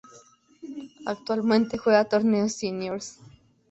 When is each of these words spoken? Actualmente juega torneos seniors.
Actualmente 1.05 1.77
juega 1.77 2.05
torneos 2.09 2.53
seniors. 2.53 3.19